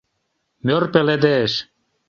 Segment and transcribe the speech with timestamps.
[0.65, 1.53] Мӧр пеледеш.